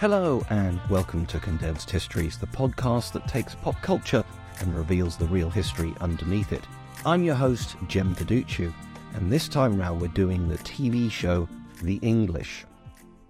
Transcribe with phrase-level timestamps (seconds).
[0.00, 4.22] Hello, and welcome to Condensed Histories, the podcast that takes pop culture
[4.60, 6.64] and reveals the real history underneath it.
[7.04, 8.72] I'm your host, Jem Duducu,
[9.14, 11.48] and this time round we're doing the TV show
[11.82, 12.64] The English.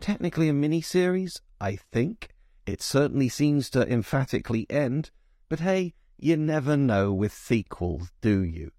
[0.01, 2.35] Technically a mini-series, I think.
[2.67, 5.11] It certainly seems to emphatically end,
[5.49, 8.73] but hey, you never know with sequels, do you?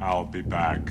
[0.00, 0.90] I'll be back.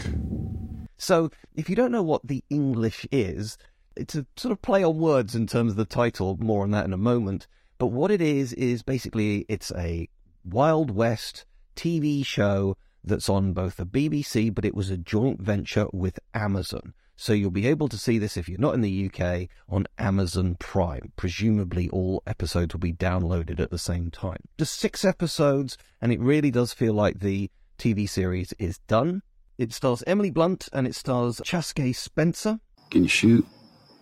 [0.95, 3.57] So, if you don't know what The English is,
[3.99, 6.85] it's a sort of play on words in terms of the title, more on that
[6.85, 7.47] in a moment.
[7.77, 10.09] But what it is, is basically it's a
[10.43, 15.87] Wild West TV show that's on both the BBC, but it was a joint venture
[15.93, 16.93] with Amazon.
[17.15, 20.55] So you'll be able to see this if you're not in the UK on Amazon
[20.57, 21.11] Prime.
[21.17, 24.39] Presumably all episodes will be downloaded at the same time.
[24.57, 29.21] Just six episodes, and it really does feel like the TV series is done.
[29.57, 32.61] It stars Emily Blunt and it stars Chaske Spencer.
[32.89, 33.45] Can you shoot?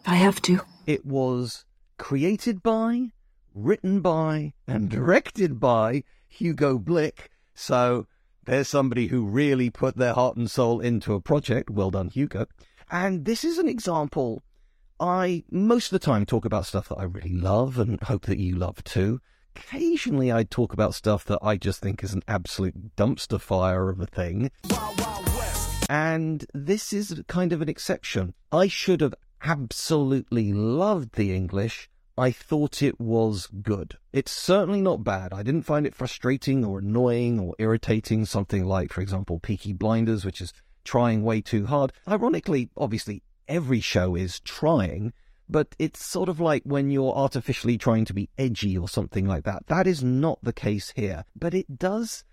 [0.10, 0.62] I have to.
[0.86, 1.66] It was
[1.98, 3.10] created by,
[3.54, 7.30] written by, and directed by Hugo Blick.
[7.54, 8.08] So
[8.46, 11.70] there's somebody who really put their heart and soul into a project.
[11.70, 12.46] Well done, Hugo.
[12.90, 14.44] And this is an example.
[14.98, 18.40] I most of the time talk about stuff that I really love and hope that
[18.40, 19.20] you love too.
[19.58, 24.00] Occasionally, I talk about stuff that I just think is an absolute dumpster fire of
[24.00, 24.52] a thing.
[25.90, 28.34] And this is kind of an exception.
[28.54, 31.90] I should have absolutely loved the English.
[32.18, 33.98] I thought it was good.
[34.12, 35.34] It's certainly not bad.
[35.34, 40.26] I didn't find it frustrating or annoying or irritating, something like, for example, Peaky Blinders,
[40.26, 40.52] which is
[40.84, 41.94] trying way too hard.
[42.08, 45.14] Ironically, obviously, every show is trying,
[45.48, 49.44] but it's sort of like when you're artificially trying to be edgy or something like
[49.44, 49.68] that.
[49.68, 52.24] That is not the case here, but it does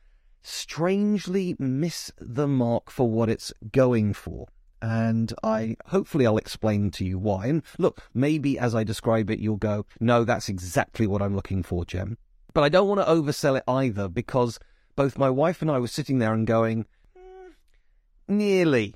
[0.43, 4.47] strangely miss the mark for what it's going for.
[4.85, 7.47] And I hopefully I'll explain to you why.
[7.47, 11.63] And look, maybe as I describe it, you'll go, no, that's exactly what I'm looking
[11.63, 12.19] for, Jem.
[12.53, 14.59] But I don't want to oversell it either because
[14.95, 16.85] both my wife and I were sitting there and going,
[17.17, 17.55] "Mm,
[18.29, 18.95] nearly,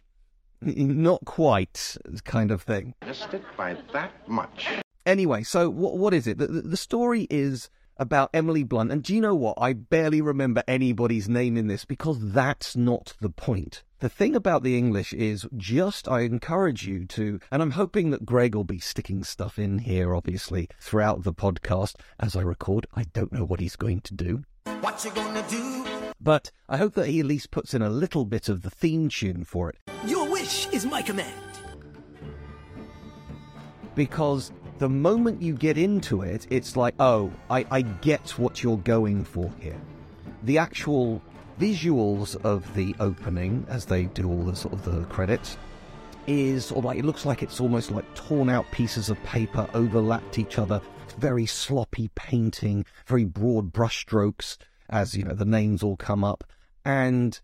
[0.60, 2.94] not quite, kind of thing.
[3.06, 4.68] Missed it by that much.
[5.06, 6.36] Anyway, so what what is it?
[6.36, 9.58] The, the story is about Emily Blunt, and do you know what?
[9.60, 13.82] I barely remember anybody's name in this because that's not the point.
[14.00, 18.24] The thing about the English is just I encourage you to, and I'm hoping that
[18.24, 22.86] Greg will be sticking stuff in here, obviously, throughout the podcast as I record.
[22.94, 24.44] I don't know what he's going to do.
[24.80, 25.84] What you gonna do?
[26.20, 29.08] But I hope that he at least puts in a little bit of the theme
[29.08, 29.76] tune for it.
[30.06, 31.34] Your wish is my command.
[33.98, 38.78] because the moment you get into it, it's like, oh, I, I get what you're
[38.78, 39.80] going for here.
[40.44, 41.20] The actual
[41.58, 45.58] visuals of the opening, as they do all the sort of the credits,
[46.26, 50.58] is like it looks like it's almost like torn out pieces of paper overlapped each
[50.58, 50.80] other.
[51.18, 54.58] Very sloppy painting, very broad brushstrokes,
[54.88, 56.44] as you know the names all come up,
[56.84, 57.40] and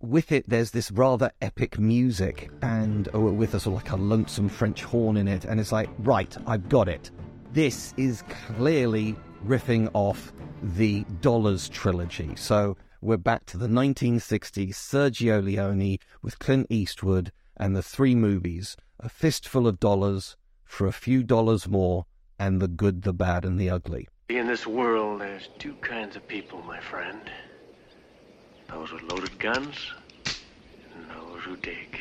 [0.00, 3.96] with it, there's this rather epic music, and oh, with a sort of like a
[3.96, 7.10] lonesome French horn in it, and it's like, right, I've got it.
[7.52, 8.22] This is
[8.56, 12.34] clearly riffing off the Dollars trilogy.
[12.36, 18.76] So we're back to the 1960s, Sergio Leone with Clint Eastwood and the three movies
[19.00, 22.04] a fistful of dollars for a few dollars more,
[22.38, 24.08] and the good, the bad, and the ugly.
[24.28, 27.30] In this world, there's two kinds of people, my friend.
[28.68, 29.92] Those with loaded guns,
[30.94, 31.98] and those who dig.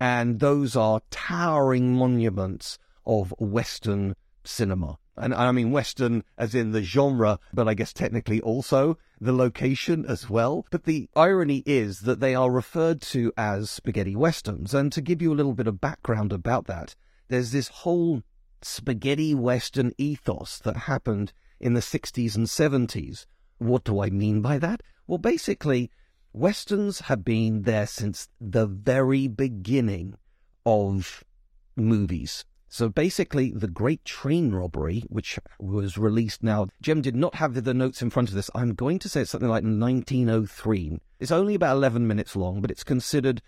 [0.00, 4.98] And those are towering monuments of Western cinema.
[5.16, 10.06] And I mean Western as in the genre, but I guess technically also the location
[10.06, 10.64] as well.
[10.70, 14.72] But the irony is that they are referred to as spaghetti westerns.
[14.72, 16.96] And to give you a little bit of background about that,
[17.28, 18.22] there's this whole
[18.62, 23.26] spaghetti western ethos that happened in the 60s and 70s.
[23.58, 24.82] What do I mean by that?
[25.10, 25.90] Well, basically,
[26.32, 30.14] westerns have been there since the very beginning
[30.64, 31.24] of
[31.74, 32.44] movies.
[32.68, 37.74] So basically, the Great Train Robbery, which was released now, Jim did not have the
[37.74, 38.50] notes in front of this.
[38.54, 40.98] I'm going to say it's something like 1903.
[41.18, 43.42] It's only about 11 minutes long, but it's considered,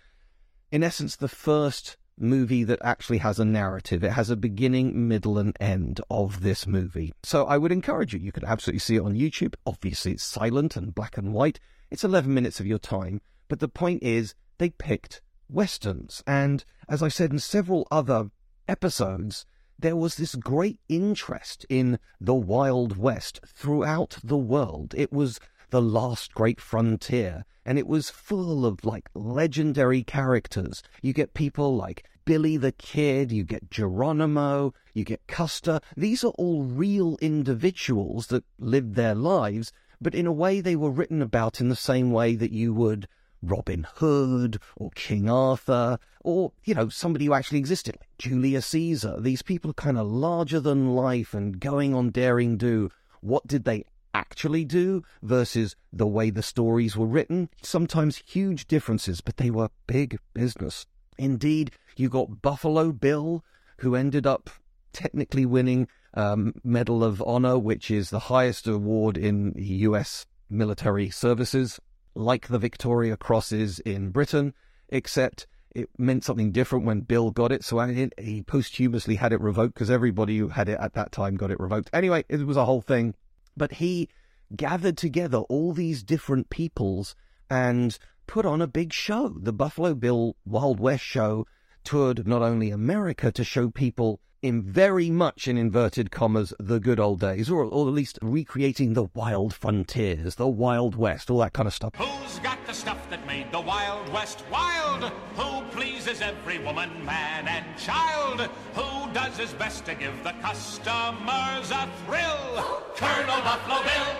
[0.69, 4.03] in essence, the first movie that actually has a narrative.
[4.03, 7.13] It has a beginning, middle, and end of this movie.
[7.23, 8.19] So I would encourage you.
[8.19, 9.55] You could absolutely see it on YouTube.
[9.65, 11.59] Obviously, it's silent and black and white.
[11.91, 13.21] It's 11 minutes of your time.
[13.47, 16.23] But the point is, they picked westerns.
[16.25, 18.29] And as I said in several other
[18.67, 19.45] episodes,
[19.77, 24.93] there was this great interest in the Wild West throughout the world.
[24.95, 25.39] It was
[25.73, 30.83] the last great frontier, and it was full of like legendary characters.
[31.01, 35.79] You get people like Billy the Kid, you get Geronimo, you get Custer.
[35.97, 40.91] These are all real individuals that lived their lives, but in a way they were
[40.91, 43.07] written about in the same way that you would
[43.41, 49.19] Robin Hood or King Arthur or, you know, somebody who actually existed, like Julius Caesar.
[49.19, 52.91] These people are kind of larger than life and going on daring do.
[53.21, 57.49] What did they actually do versus the way the stories were written?
[57.61, 60.85] Sometimes huge differences, but they were big business.
[61.17, 63.43] Indeed, you got Buffalo Bill,
[63.77, 64.49] who ended up
[64.93, 70.25] technically winning um, Medal of Honor, which is the highest award in U.S.
[70.49, 71.79] military services
[72.15, 74.53] like the Victoria Crosses in Britain,
[74.89, 77.63] except it meant something different when Bill got it.
[77.63, 77.79] So
[78.19, 81.59] he posthumously had it revoked because everybody who had it at that time got it
[81.59, 81.89] revoked.
[81.93, 83.15] Anyway, it was a whole thing.
[83.55, 84.09] But he
[84.55, 87.15] gathered together all these different peoples
[87.49, 87.97] and
[88.27, 89.37] put on a big show.
[89.39, 91.45] The Buffalo Bill Wild West show
[91.83, 96.99] toured not only America to show people in very much in inverted commas the good
[96.99, 101.53] old days, or, or at least recreating the wild frontiers, the Wild West, all that
[101.53, 101.93] kind of stuff.
[101.95, 105.03] Who's got the stuff that made the Wild West wild?
[105.37, 108.49] Who pleases every woman, man, and child?
[108.75, 112.83] Who does his best to give the customers a thrill?
[112.95, 114.15] Colonel Buffalo Bill.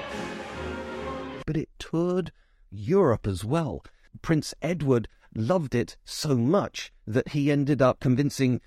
[1.46, 2.32] But it toured
[2.72, 3.84] Europe as well.
[4.22, 8.62] Prince Edward loved it so much that he ended up convincing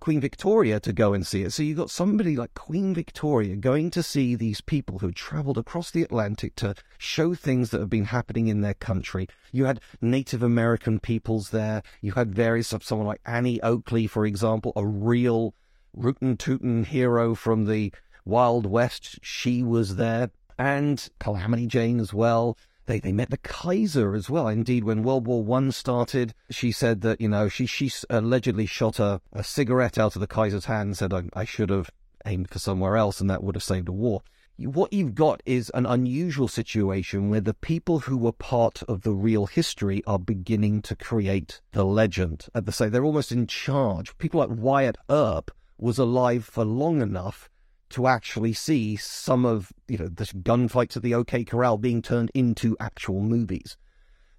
[0.00, 1.52] Queen Victoria to go and see it.
[1.52, 5.90] So you've got somebody like Queen Victoria going to see these people who traveled across
[5.90, 9.28] the Atlantic to show things that have been happening in their country.
[9.50, 11.82] You had Native American peoples there.
[12.00, 15.54] You had various of someone like Annie Oakley, for example, a real
[15.92, 17.92] rootin' tootin' hero from the
[18.24, 19.18] Wild West.
[19.22, 20.30] She was there.
[20.60, 22.56] And Calamity Jane as well.
[22.88, 24.48] They, they met the Kaiser as well.
[24.48, 28.98] Indeed, when World War One started, she said that, you know, she, she allegedly shot
[28.98, 31.90] a, a cigarette out of the Kaiser's hand and said, I, I should have
[32.24, 34.22] aimed for somewhere else and that would have saved a war.
[34.56, 39.12] What you've got is an unusual situation where the people who were part of the
[39.12, 42.46] real history are beginning to create the legend.
[42.54, 44.16] At the same, they're almost in charge.
[44.16, 47.50] People like Wyatt Earp was alive for long enough
[47.90, 52.30] to actually see some of you know the gunfights at the OK Corral being turned
[52.34, 53.76] into actual movies.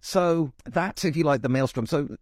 [0.01, 1.85] So that's if you like the maelstrom.
[1.85, 2.17] So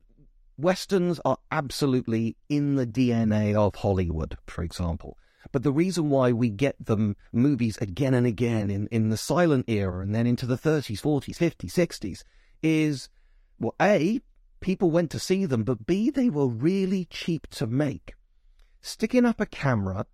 [0.58, 5.18] westerns are absolutely in the DNA of Hollywood, for example.
[5.52, 9.66] But the reason why we get them movies again and again in, in the silent
[9.70, 12.24] era and then into the 30s, 40s, 50s, 60s
[12.62, 13.10] is,
[13.60, 14.20] well, A,
[14.60, 18.16] people went to see them, but B, they were really cheap to make.
[18.82, 20.06] Sticking up a camera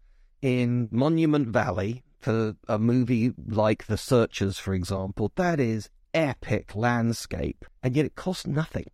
[0.43, 7.63] in Monument Valley for a movie like The Searchers, for example, that is epic landscape,
[7.81, 8.87] and yet it costs nothing.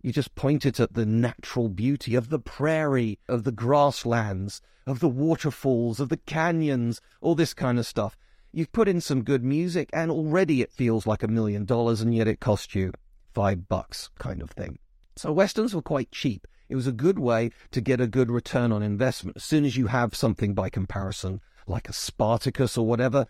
[0.00, 5.00] You just point it at the natural beauty of the prairie, of the grasslands, of
[5.00, 8.16] the waterfalls, of the canyons, all this kind of stuff.
[8.52, 12.14] You've put in some good music, and already it feels like a million dollars, and
[12.14, 12.92] yet it cost you
[13.34, 14.78] five bucks, kind of thing.
[15.16, 16.46] So westerns were quite cheap.
[16.68, 19.36] It was a good way to get a good return on investment.
[19.36, 23.26] As soon as you have something by comparison, like a Spartacus or whatever.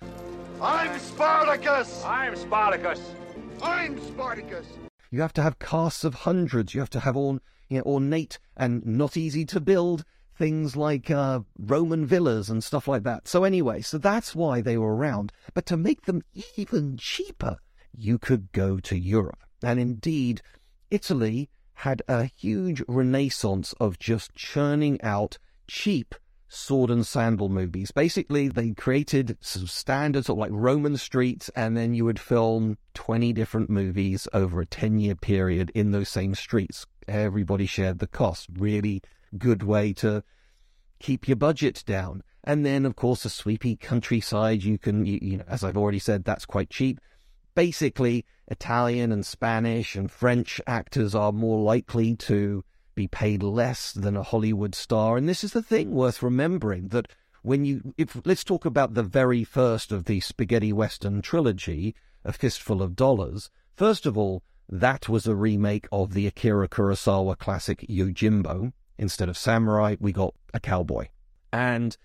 [0.60, 2.02] I'm Spartacus!
[2.02, 3.00] I'm Spartacus.
[3.62, 4.66] I'm Spartacus!
[5.10, 6.74] You have to have casts of hundreds.
[6.74, 7.38] You have to have all
[7.68, 10.04] you know, ornate and not easy to build
[10.38, 13.28] things like uh, Roman villas and stuff like that.
[13.28, 15.30] So anyway, so that's why they were around.
[15.52, 16.22] But to make them
[16.56, 17.56] even cheaper,
[17.94, 19.42] you could go to Europe.
[19.62, 20.40] And indeed,
[20.90, 26.14] Italy had a huge renaissance of just churning out cheap
[26.48, 27.90] sword and sandal movies.
[27.90, 33.32] Basically, they created some standards of like Roman streets, and then you would film 20
[33.32, 36.86] different movies over a 10 year period in those same streets.
[37.08, 38.48] Everybody shared the cost.
[38.56, 39.02] Really
[39.36, 40.22] good way to
[40.98, 42.22] keep your budget down.
[42.44, 44.62] And then, of course, a sweepy countryside.
[44.62, 47.00] You can, you, you know, as I've already said, that's quite cheap.
[47.56, 52.62] Basically, Italian and Spanish and French actors are more likely to
[52.94, 55.16] be paid less than a Hollywood star.
[55.16, 57.08] And this is the thing worth remembering that
[57.42, 61.94] when you, if let's talk about the very first of the spaghetti western trilogy,
[62.24, 63.50] A Fistful of Dollars.
[63.74, 68.72] First of all, that was a remake of the Akira Kurosawa classic Yojimbo.
[68.98, 71.08] Instead of samurai, we got a cowboy.
[71.52, 71.96] And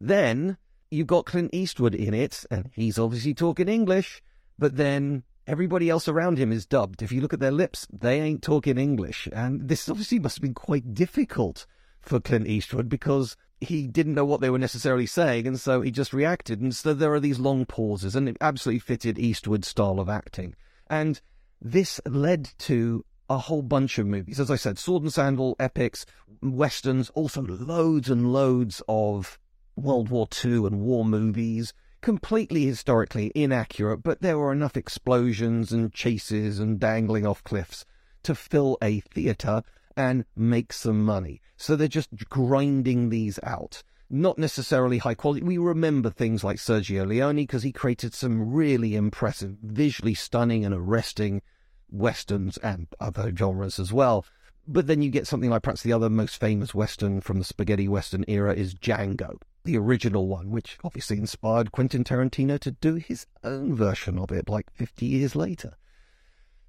[0.00, 0.56] then
[0.90, 4.20] you got Clint Eastwood in it, and he's obviously talking English,
[4.58, 7.02] but then everybody else around him is dubbed.
[7.02, 9.28] If you look at their lips, they ain't talking English.
[9.32, 11.66] And this obviously must have been quite difficult
[12.00, 15.90] for Clint Eastwood because he didn't know what they were necessarily saying, and so he
[15.90, 16.60] just reacted.
[16.60, 20.54] And so there are these long pauses, and it absolutely fitted Eastwood's style of acting.
[20.88, 21.20] And
[21.60, 24.38] this led to a whole bunch of movies.
[24.38, 26.06] As I said, sword and sandal epics,
[26.42, 29.38] westerns, also loads and loads of
[29.74, 31.72] World War II and war movies,
[32.06, 37.84] completely historically inaccurate, but there were enough explosions and chases and dangling off cliffs
[38.22, 39.60] to fill a theatre
[39.96, 41.40] and make some money.
[41.56, 43.82] So they're just grinding these out.
[44.08, 45.44] Not necessarily high quality.
[45.44, 50.72] We remember things like Sergio Leone because he created some really impressive, visually stunning and
[50.72, 51.42] arresting
[51.90, 54.24] westerns and other genres as well.
[54.68, 57.88] But then you get something like perhaps the other most famous western from the spaghetti
[57.88, 63.26] western era is Django, the original one, which obviously inspired Quentin Tarantino to do his
[63.44, 65.76] own version of it like 50 years later.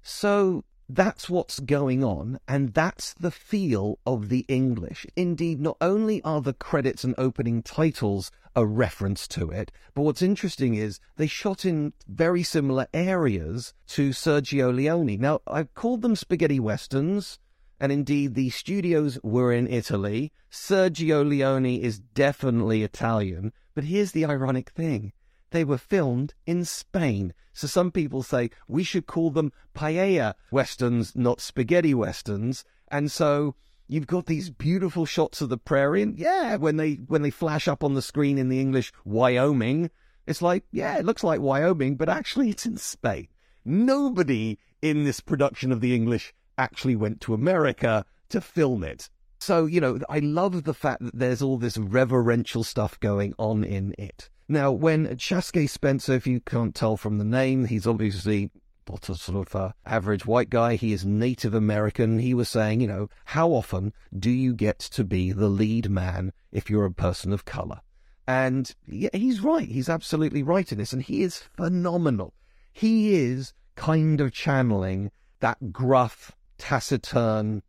[0.02, 5.06] So that's what's going on, and that's the feel of the English.
[5.16, 10.22] Indeed, not only are the credits and opening titles a reference to it, but what's
[10.22, 15.20] interesting is they shot in very similar areas to Sergio Leone.
[15.20, 17.38] Now, I've called them spaghetti westerns,
[17.80, 20.32] and indeed the studios were in Italy.
[20.50, 25.12] Sergio Leone is definitely Italian, but here's the ironic thing
[25.50, 27.32] they were filmed in Spain.
[27.52, 32.64] So some people say we should call them paella westerns, not spaghetti westerns.
[32.88, 33.54] And so
[33.86, 37.66] you've got these beautiful shots of the prairie, and yeah, when they when they flash
[37.66, 39.90] up on the screen in the English Wyoming,
[40.26, 43.28] it's like yeah, it looks like Wyoming, but actually it's in Spain.
[43.64, 49.08] Nobody in this production of the English actually went to America to film it.
[49.40, 53.64] So, you know, I love the fact that there's all this reverential stuff going on
[53.64, 54.28] in it.
[54.48, 58.50] Now, when Chaske Spencer, if you can't tell from the name, he's obviously
[58.88, 60.74] not a sort of uh, average white guy.
[60.74, 62.18] He is Native American.
[62.18, 66.32] He was saying, you know, how often do you get to be the lead man
[66.50, 67.80] if you're a person of color?
[68.26, 69.68] And yeah, he's right.
[69.68, 70.92] He's absolutely right in this.
[70.92, 72.34] And he is phenomenal.
[72.72, 75.10] He is kind of channeling
[75.40, 77.62] that gruff, taciturn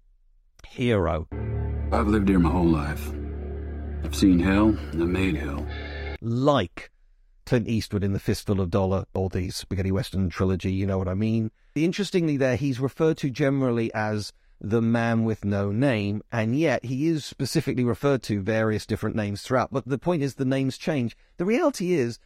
[0.68, 1.28] hero.
[1.92, 3.12] I've lived here my whole life.
[4.04, 5.66] I've seen hell and I've made hell
[6.22, 6.92] like
[7.46, 11.08] Clint Eastwood in The Fistful of Dollar or the Spaghetti Western trilogy, you know what
[11.08, 11.52] I mean?
[11.76, 17.08] Interestingly, there he's referred to generally as the man with no name, and yet he
[17.08, 19.72] is specifically referred to various different names throughout.
[19.72, 21.16] But the point is, the names change.
[21.38, 22.20] The reality is,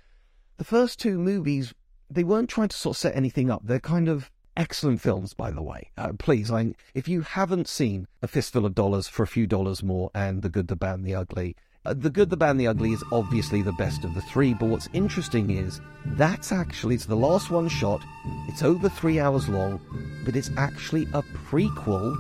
[0.58, 1.74] the first two movies,
[2.10, 3.62] they weren't trying to sort of set anything up.
[3.64, 5.92] They're kind of excellent films, by the way.
[5.98, 9.84] Uh, please, I, if you haven't seen A Fistful of Dollars for a few dollars
[9.84, 11.56] more and The Good, the Bad, and the Ugly,
[11.86, 14.54] uh, the Good, the Bad, and the Ugly is obviously the best of the three,
[14.54, 18.02] but what's interesting is that's actually, it's the last one shot,
[18.48, 19.82] it's over three hours long,
[20.26, 22.16] but it's actually a prequel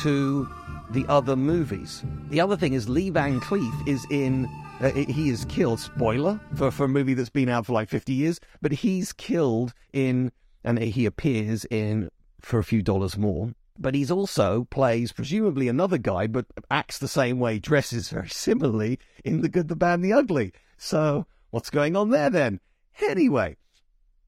[0.00, 0.48] to
[0.90, 2.02] the other movies.
[2.30, 4.48] The other thing is Lee Van Cleef is in,
[4.80, 8.12] uh, he is killed, spoiler, for, for a movie that's been out for like 50
[8.12, 10.32] years, but he's killed in,
[10.66, 15.96] and he appears in For a Few Dollars More, but he's also plays presumably another
[15.96, 20.04] guy, but acts the same way, dresses very similarly in The Good, the Bad, and
[20.04, 20.52] the Ugly.
[20.76, 22.60] So what's going on there then?
[23.00, 23.56] Anyway,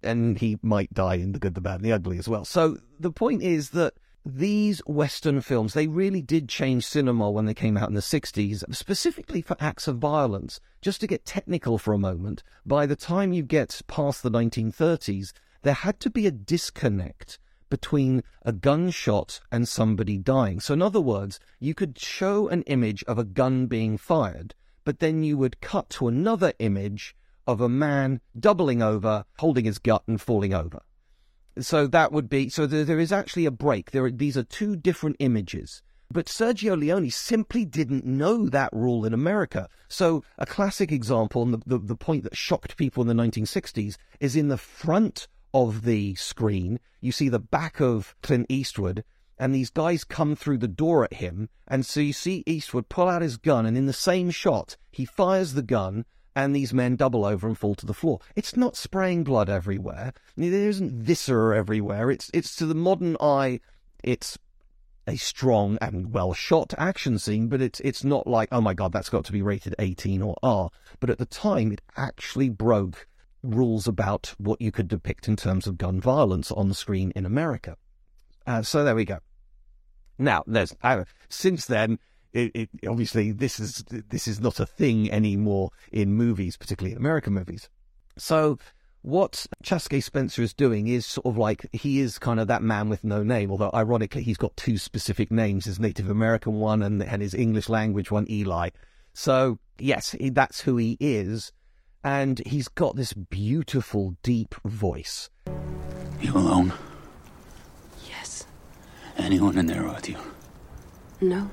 [0.03, 2.45] and he might die in The Good, the Bad, and the Ugly as well.
[2.45, 7.55] So the point is that these Western films, they really did change cinema when they
[7.55, 10.61] came out in the 60s, specifically for acts of violence.
[10.83, 15.33] Just to get technical for a moment, by the time you get past the 1930s,
[15.63, 17.39] there had to be a disconnect
[17.71, 20.61] between a gunshot and somebody dying.
[20.61, 25.01] So, in other words, you could show an image of a gun being fired, but
[25.01, 27.15] then you would cut to another image
[27.47, 30.81] of a man doubling over, holding his gut, and falling over.
[31.59, 32.67] So that would be so.
[32.67, 33.91] There, there is actually a break.
[33.91, 35.83] There, are, these are two different images.
[36.11, 39.69] But Sergio Leone simply didn't know that rule in America.
[39.89, 43.97] So a classic example, and the, the, the point that shocked people in the 1960s,
[44.19, 49.05] is in the front of the screen, you see the back of Clint Eastwood,
[49.39, 53.09] and these guys come through the door at him, and so you see Eastwood pull
[53.09, 56.05] out his gun, and in the same shot, he fires the gun,
[56.39, 58.21] and these men double over and fall to the floor.
[58.37, 60.13] It's not spraying blood everywhere.
[60.37, 62.13] There isn't viscera everywhere.
[62.13, 63.59] It's it's to the modern eye,
[64.05, 64.39] it's
[65.09, 68.93] a strong and well shot action scene, but it's it's not like oh my god
[68.93, 70.71] that's got to be rated 18 or R.
[71.01, 73.08] But at the time, it actually broke
[73.43, 77.77] rules about what you could depict in terms of gun violence on screen in America.
[78.47, 79.19] Uh, so there we go.
[80.19, 81.99] Now, there's uh, since then,
[82.33, 86.99] it, it, obviously this is this is not a thing anymore in movies, particularly in
[86.99, 87.69] American movies.
[88.17, 88.59] So
[89.03, 92.89] what Chaske Spencer is doing is sort of like he is kind of that man
[92.89, 97.03] with no name, although ironically he's got two specific names, his Native American one and,
[97.03, 98.71] and his English language one, Eli.
[99.13, 101.53] So yes, he, that's who he is
[102.05, 105.31] and he's got this beautiful, deep voice.
[106.21, 106.73] You alone?
[108.09, 108.47] Yes.
[109.17, 110.17] Anyone in there with you?
[111.21, 111.51] No.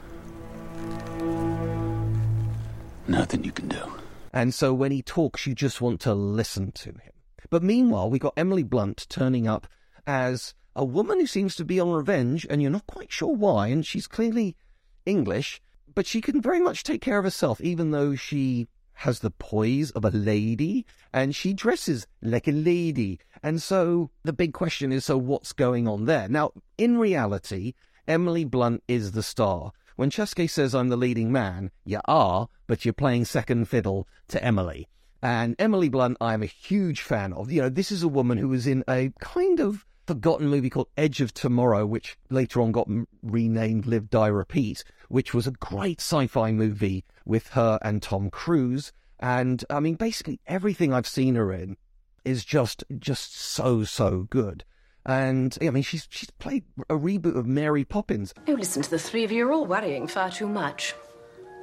[3.08, 3.94] Nothing you can do.
[4.34, 7.14] And so when he talks, you just want to listen to him.
[7.50, 9.68] But meanwhile, we got Emily Blunt turning up
[10.06, 13.68] as a woman who seems to be on revenge, and you're not quite sure why,
[13.68, 14.58] and she's clearly
[15.06, 15.62] English,
[15.94, 19.92] but she can very much take care of herself, even though she has the poise
[19.92, 23.20] of a lady and she dresses like a lady.
[23.44, 26.28] And so the big question is so what's going on there?
[26.28, 27.74] Now, in reality,
[28.08, 29.72] Emily Blunt is the star.
[29.96, 34.44] When Chaske says I'm the leading man, you are, but you're playing second fiddle to
[34.44, 34.88] Emily.
[35.22, 37.52] And Emily Blunt, I'm a huge fan of.
[37.52, 40.90] You know, this is a woman who was in a kind of forgotten movie called
[40.98, 42.88] Edge of Tomorrow, which later on got
[43.24, 48.30] renamed Live, Die, Repeat, which was a great sci fi movie with her and Tom
[48.30, 48.92] Cruise.
[49.20, 51.78] And I mean, basically everything I've seen her in
[52.24, 54.64] is just just so so good.
[55.06, 58.34] And I mean, she's she's played a reboot of Mary Poppins.
[58.48, 59.40] Oh, listen to the three of you.
[59.40, 60.96] You're all worrying far too much.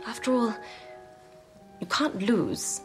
[0.07, 0.55] After all,
[1.81, 2.81] you can't lose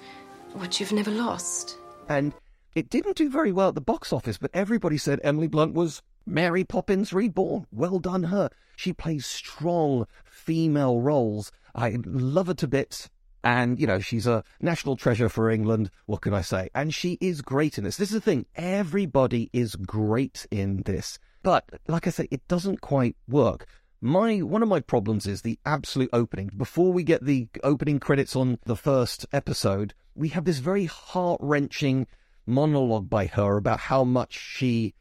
[0.54, 1.78] what you've never lost.
[2.10, 2.34] And
[2.74, 6.02] it didn't do very well at the box office, but everybody said Emily Blunt was
[6.26, 7.66] Mary Poppins reborn.
[7.72, 8.50] Well done, her.
[8.76, 11.52] She plays strong female roles.
[11.78, 13.10] I love her to bits.
[13.44, 15.90] And, you know, she's a national treasure for England.
[16.08, 16.70] What can I say?
[16.76, 17.96] And she is great in this.
[17.96, 18.46] This is the thing.
[18.56, 21.18] Everybody is great in this.
[21.44, 23.68] But, like I say, it doesn't quite work.
[24.02, 26.52] My one of my problems is the absolute opening.
[26.58, 31.40] Before we get the opening credits on the first episode, we have this very heart
[31.42, 32.06] wrenching
[32.46, 34.94] monologue by her about how much she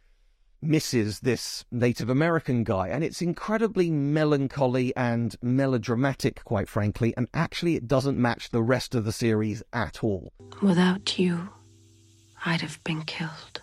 [0.62, 2.88] misses this Native American guy.
[2.88, 7.14] And it's incredibly melancholy and melodramatic, quite frankly.
[7.16, 10.33] And actually, it doesn't match the rest of the series at all.
[10.62, 11.51] Without you,
[12.45, 13.62] I'd have been killed.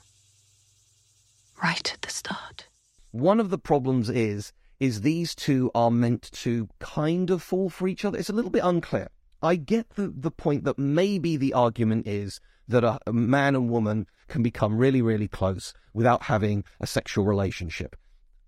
[1.61, 2.67] Right at the start.
[3.11, 7.87] One of the problems is, is these two are meant to kind of fall for
[7.87, 8.17] each other.
[8.17, 9.07] It's a little bit unclear.
[9.41, 13.69] I get the, the point that maybe the argument is that a, a man and
[13.69, 17.95] woman can become really, really close without having a sexual relationship.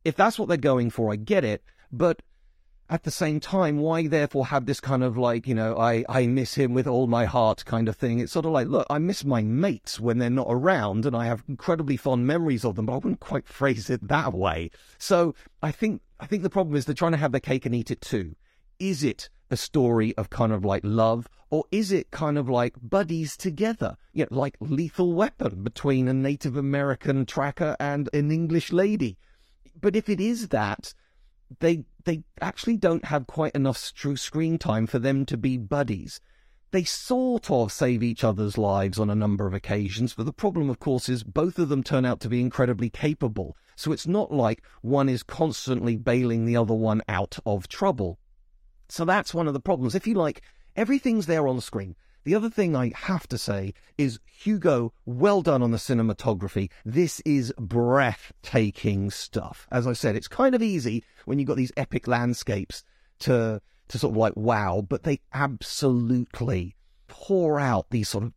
[0.04, 1.63] If that's what they're going for, I get it.
[1.91, 2.21] But
[2.89, 6.28] at the same time, why therefore have this kind of like, you know, I, I
[6.28, 8.19] miss him with all my heart kind of thing?
[8.19, 11.25] It's sort of like, look, I miss my mates when they're not around and I
[11.25, 14.69] have incredibly fond memories of them, but I wouldn't quite phrase it that way.
[14.99, 17.73] So I think, I think the problem is they're trying to have their cake and
[17.73, 18.36] eat it too.
[18.79, 22.73] Is it a story of kind of like love, or is it kind of like
[22.81, 23.95] buddies together?
[24.11, 29.17] You know, like lethal weapon between a Native American tracker and an English lady.
[29.79, 30.93] But if it is that,
[31.59, 36.19] they they actually don't have quite enough screen time for them to be buddies.
[36.71, 40.69] They sort of save each other's lives on a number of occasions, but the problem,
[40.69, 43.55] of course, is both of them turn out to be incredibly capable.
[43.75, 48.19] So it's not like one is constantly bailing the other one out of trouble.
[48.89, 49.95] So that's one of the problems.
[49.95, 50.41] If you like,
[50.76, 51.95] everything's there on the screen.
[52.24, 56.71] The other thing I have to say is Hugo, well done on the cinematography.
[56.84, 59.67] This is breathtaking stuff.
[59.71, 62.84] As I said, it's kind of easy when you've got these epic landscapes
[63.19, 66.76] to to sort of like wow, but they absolutely
[67.08, 68.34] pour out these sort of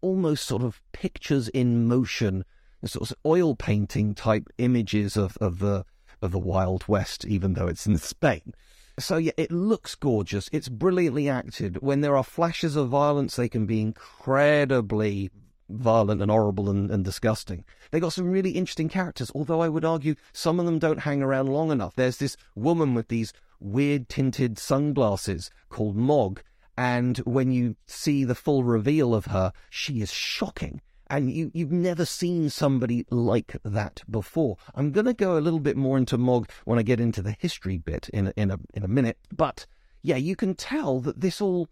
[0.00, 2.44] almost sort of pictures in motion
[2.84, 5.84] sort of oil painting type images of, of the
[6.20, 8.54] of the Wild West, even though it's in Spain.
[9.02, 10.48] So yeah, it looks gorgeous.
[10.52, 11.82] It's brilliantly acted.
[11.82, 15.30] When there are flashes of violence, they can be incredibly
[15.68, 17.64] violent and horrible and, and disgusting.
[17.90, 21.22] They got some really interesting characters, although I would argue some of them don't hang
[21.22, 21.94] around long enough.
[21.96, 26.42] There's this woman with these weird tinted sunglasses called Mog,
[26.76, 30.80] and when you see the full reveal of her, she is shocking.
[31.12, 34.56] And you, you've never seen somebody like that before.
[34.74, 37.36] I'm going to go a little bit more into Mog when I get into the
[37.38, 39.18] history bit in a, in a, in a minute.
[39.30, 39.66] But
[40.00, 41.68] yeah, you can tell that this all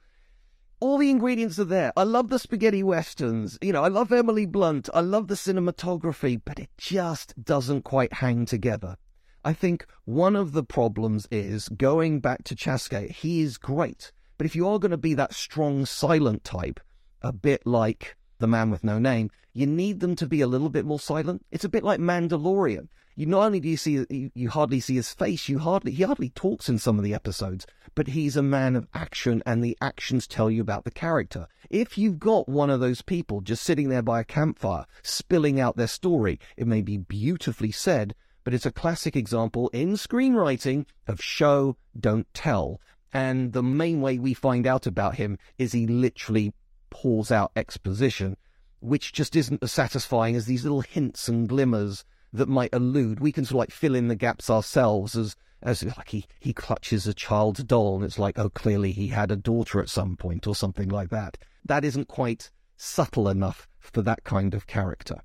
[0.78, 1.90] all the ingredients are there.
[1.96, 3.58] I love the spaghetti westerns.
[3.62, 4.90] You know, I love Emily Blunt.
[4.92, 8.96] I love the cinematography, but it just doesn't quite hang together.
[9.42, 14.12] I think one of the problems is going back to Chaske, he is great.
[14.36, 16.78] But if you are going to be that strong, silent type,
[17.22, 20.68] a bit like the man with no name, you need them to be a little
[20.68, 21.44] bit more silent.
[21.50, 22.88] It's a bit like Mandalorian.
[23.16, 26.30] You not only do you see you, hardly see his face, you hardly he hardly
[26.30, 30.26] talks in some of the episodes, but he's a man of action, and the actions
[30.26, 31.46] tell you about the character.
[31.68, 35.76] If you've got one of those people just sitting there by a campfire, spilling out
[35.76, 41.20] their story, it may be beautifully said, but it's a classic example in screenwriting of
[41.20, 42.80] show, don't tell.
[43.12, 46.54] And the main way we find out about him is he literally
[46.90, 48.36] pours out exposition,
[48.80, 53.20] which just isn't as satisfying as these little hints and glimmers that might elude.
[53.20, 56.52] We can sort of like fill in the gaps ourselves as as like he, he
[56.52, 60.16] clutches a child's doll and it's like, oh, clearly he had a daughter at some
[60.16, 61.36] point or something like that.
[61.64, 65.20] That isn't quite subtle enough for that kind of character.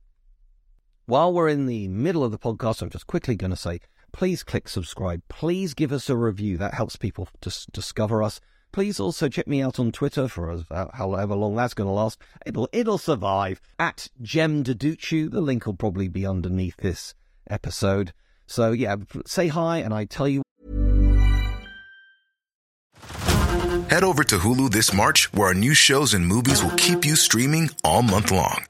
[1.06, 3.80] While we're in the middle of the podcast, I'm just quickly going to say,
[4.12, 5.22] please click subscribe.
[5.30, 6.58] Please give us a review.
[6.58, 8.42] That helps people discover us.
[8.76, 12.20] Please also check me out on Twitter for uh, however long that's going to last.
[12.46, 15.32] It'll it'll survive at Jem Duducu.
[15.32, 17.16] The link will probably be underneath this
[17.50, 18.12] episode.
[18.48, 20.44] So yeah, say hi, and I tell you.
[23.90, 27.16] Head over to Hulu this March, where our new shows and movies will keep you
[27.16, 28.66] streaming all month long.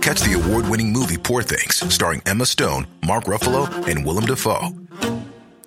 [0.00, 4.70] Catch the award-winning movie Poor Things, starring Emma Stone, Mark Ruffalo, and Willem Dafoe.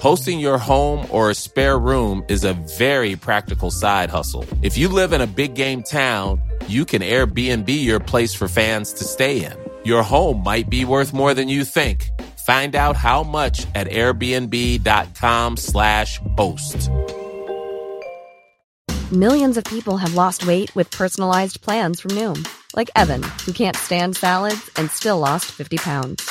[0.00, 4.44] Hosting your home or a spare room is a very practical side hustle.
[4.62, 8.92] If you live in a big game town, you can Airbnb your place for fans
[8.92, 9.56] to stay in.
[9.84, 12.10] Your home might be worth more than you think.
[12.46, 16.88] Find out how much at airbnb.com slash host.
[19.10, 23.76] Millions of people have lost weight with personalized plans from Noom, like Evan, who can't
[23.76, 26.30] stand salads and still lost 50 pounds.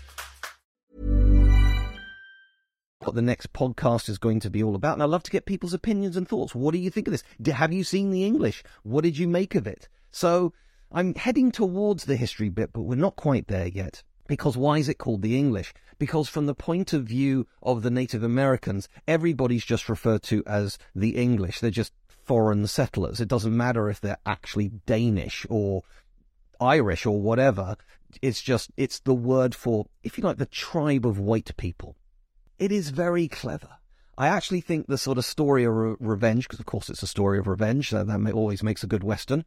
[3.11, 5.45] What the next podcast is going to be all about, and I'd love to get
[5.45, 6.55] people's opinions and thoughts.
[6.55, 7.25] What do you think of this?
[7.53, 8.63] Have you seen the English?
[8.83, 9.89] What did you make of it?
[10.11, 10.53] So
[10.93, 14.01] I'm heading towards the history bit, but we're not quite there yet.
[14.27, 15.73] Because why is it called the English?
[15.99, 20.77] Because from the point of view of the Native Americans, everybody's just referred to as
[20.95, 21.59] the English.
[21.59, 21.91] They're just
[22.23, 23.19] foreign settlers.
[23.19, 25.81] It doesn't matter if they're actually Danish or
[26.61, 27.75] Irish or whatever.
[28.21, 31.97] It's just, it's the word for, if you like, the tribe of white people.
[32.61, 33.79] It is very clever.
[34.19, 37.07] I actually think the sort of story of re- revenge, because of course it's a
[37.07, 39.45] story of revenge, that, that always makes a good Western.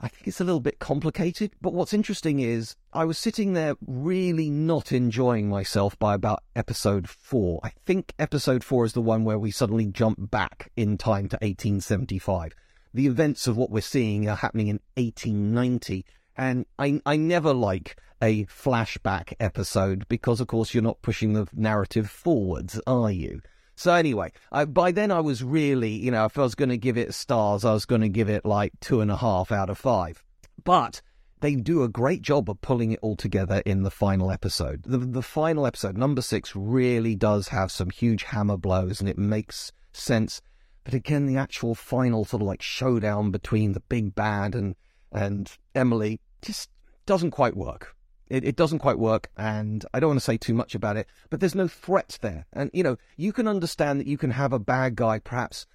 [0.00, 3.76] I think it's a little bit complicated, but what's interesting is I was sitting there
[3.86, 7.60] really not enjoying myself by about episode four.
[7.62, 11.36] I think episode four is the one where we suddenly jump back in time to
[11.36, 12.54] 1875.
[12.92, 16.04] The events of what we're seeing are happening in 1890,
[16.38, 21.48] and I, I never like a flashback episode because, of course, you're not pushing the
[21.52, 23.42] narrative forwards, are you?
[23.74, 26.78] So anyway, I, by then I was really, you know, if I was going to
[26.78, 29.70] give it stars, I was going to give it like two and a half out
[29.70, 30.24] of five.
[30.64, 31.00] But
[31.40, 34.82] they do a great job of pulling it all together in the final episode.
[34.84, 39.18] The, the final episode, number six, really does have some huge hammer blows and it
[39.18, 40.40] makes sense.
[40.82, 44.74] But again, the actual final sort of like showdown between the big bad and,
[45.12, 46.70] and Emily just
[47.06, 47.94] doesn't quite work.
[48.28, 51.06] It, it, doesn't quite work, and I don't want to say too much about it,
[51.30, 52.44] but there's no threat there.
[52.52, 55.66] And, you know, you can understand that you can have a bad guy perhaps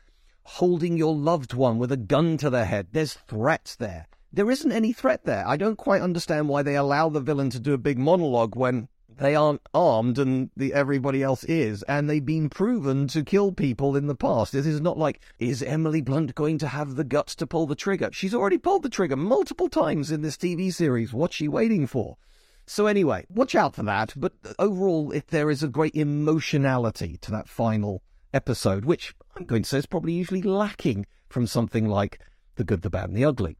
[0.43, 2.87] holding your loved one with a gun to their head.
[2.91, 4.07] There's threat there.
[4.31, 5.47] There isn't any threat there.
[5.47, 8.87] I don't quite understand why they allow the villain to do a big monologue when
[9.17, 13.95] they aren't armed and the, everybody else is, and they've been proven to kill people
[13.95, 14.51] in the past.
[14.51, 17.75] This is not like, is Emily Blunt going to have the guts to pull the
[17.75, 18.09] trigger?
[18.11, 21.13] She's already pulled the trigger multiple times in this TV series.
[21.13, 22.17] What's she waiting for?
[22.65, 24.13] So anyway, watch out for that.
[24.15, 28.01] But overall, if there is a great emotionality to that final
[28.33, 32.19] episode, which I'm going to say is probably usually lacking from something like
[32.55, 33.57] The Good, the Bad, and the Ugly.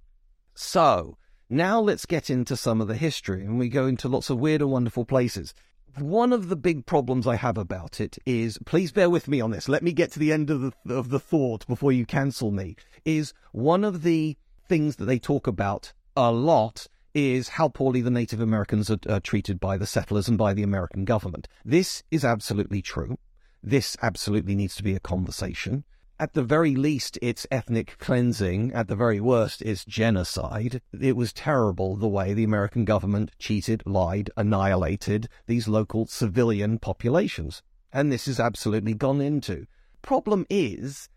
[0.55, 1.17] So
[1.49, 4.61] now let's get into some of the history, and we go into lots of weird
[4.61, 5.53] and wonderful places.
[5.99, 9.51] One of the big problems I have about it is, please bear with me on
[9.51, 9.69] this.
[9.69, 12.75] Let me get to the end of the of the thought before you cancel me.
[13.05, 14.35] Is one of the
[14.67, 19.19] things that they talk about a lot is how poorly the Native Americans are, are
[19.19, 21.47] treated by the settlers and by the American government.
[21.63, 23.19] This is absolutely true.
[23.61, 25.83] This absolutely needs to be a conversation.
[26.19, 28.71] At the very least, it's ethnic cleansing.
[28.71, 30.79] At the very worst, it's genocide.
[30.97, 37.63] It was terrible the way the American government cheated, lied, annihilated these local civilian populations.
[37.91, 39.65] And this is absolutely gone into.
[40.03, 41.09] Problem is,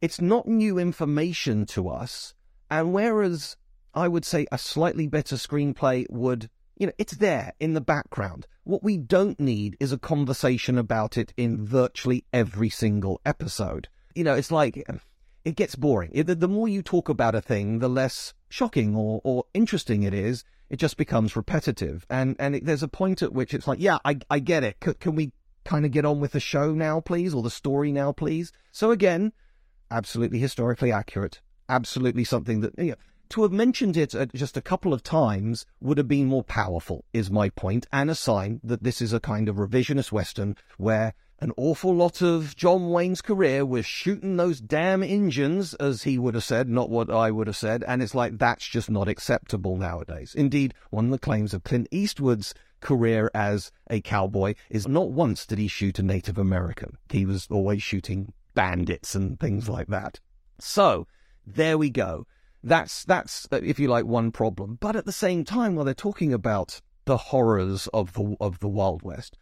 [0.00, 2.32] it's not new information to us.
[2.70, 3.56] And whereas
[3.94, 8.46] I would say a slightly better screenplay would, you know, it's there in the background.
[8.62, 13.88] What we don't need is a conversation about it in virtually every single episode.
[14.14, 14.84] You know, it's like
[15.44, 16.10] it gets boring.
[16.12, 20.14] It, the more you talk about a thing, the less shocking or, or interesting it
[20.14, 20.44] is.
[20.68, 22.06] It just becomes repetitive.
[22.08, 24.76] And, and it, there's a point at which it's like, yeah, I, I get it.
[24.84, 25.32] C- can we
[25.64, 27.34] kind of get on with the show now, please?
[27.34, 28.52] Or the story now, please?
[28.70, 29.32] So again,
[29.90, 31.40] absolutely historically accurate.
[31.68, 32.96] Absolutely something that, you know,
[33.30, 37.30] to have mentioned it just a couple of times would have been more powerful, is
[37.30, 41.52] my point, and a sign that this is a kind of revisionist Western where an
[41.56, 46.44] awful lot of John Wayne's career was shooting those damn engines, as he would have
[46.44, 50.34] said, not what I would have said, and it's like that's just not acceptable nowadays.
[50.34, 55.46] Indeed, one of the claims of Clint Eastwood's career as a cowboy is not once
[55.46, 56.98] did he shoot a Native American.
[57.10, 60.20] He was always shooting bandits and things like that.
[60.58, 61.06] So,
[61.46, 62.26] there we go.
[62.62, 64.76] That's that's uh, if you like one problem.
[64.78, 68.68] But at the same time, while they're talking about the horrors of the of the
[68.68, 69.38] Wild West,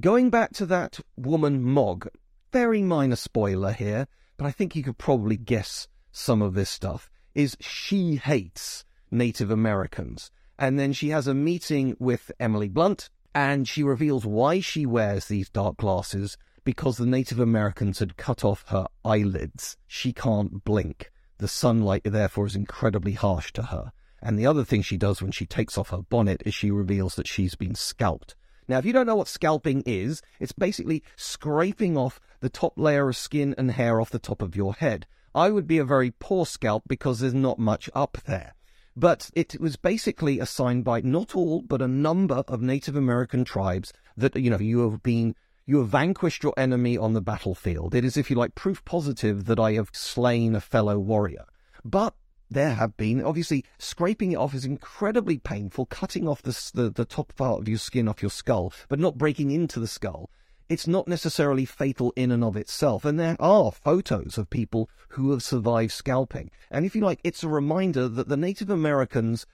[0.00, 2.08] going back to that woman Mog,
[2.52, 4.06] very minor spoiler here,
[4.36, 7.10] but I think you could probably guess some of this stuff.
[7.34, 13.66] Is she hates Native Americans, and then she has a meeting with Emily Blunt, and
[13.66, 18.64] she reveals why she wears these dark glasses because the Native Americans had cut off
[18.68, 19.76] her eyelids.
[19.86, 21.10] She can't blink.
[21.38, 23.92] The sunlight, therefore, is incredibly harsh to her.
[24.20, 27.14] And the other thing she does when she takes off her bonnet is she reveals
[27.14, 28.34] that she's been scalped.
[28.68, 33.08] Now, if you don't know what scalping is, it's basically scraping off the top layer
[33.08, 35.06] of skin and hair off the top of your head.
[35.34, 38.54] I would be a very poor scalp because there's not much up there.
[38.94, 43.92] But it was basically assigned by not all, but a number of Native American tribes
[44.16, 47.94] that, you know, you have been you have vanquished your enemy on the battlefield.
[47.94, 51.44] It is, if you like, proof positive that I have slain a fellow warrior.
[51.84, 52.14] But
[52.50, 57.04] there have been, obviously, scraping it off is incredibly painful, cutting off the, the, the
[57.04, 60.30] top part of your skin off your skull, but not breaking into the skull.
[60.68, 63.04] It's not necessarily fatal in and of itself.
[63.04, 66.50] And there are photos of people who have survived scalping.
[66.70, 69.46] And if you like, it's a reminder that the Native Americans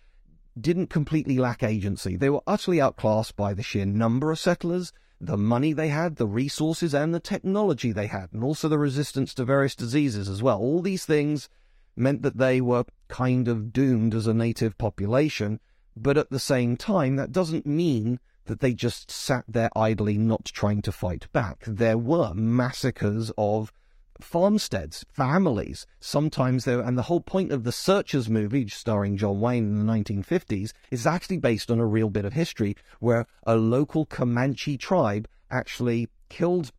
[0.60, 2.16] didn't completely lack agency.
[2.16, 6.26] They were utterly outclassed by the sheer number of settlers, the money they had, the
[6.26, 10.58] resources, and the technology they had, and also the resistance to various diseases as well.
[10.58, 11.48] All these things
[11.96, 15.60] meant that they were kind of doomed as a native population,
[15.96, 20.44] but at the same time, that doesn't mean that they just sat there idly not
[20.44, 21.64] trying to fight back.
[21.66, 23.72] There were massacres of
[24.20, 25.86] farmsteads, families.
[26.00, 29.92] Sometimes there, and the whole point of the Searchers movie, starring John Wayne in the
[29.92, 35.28] 1950s, is actually based on a real bit of history where a local Comanche tribe
[35.50, 36.72] actually killed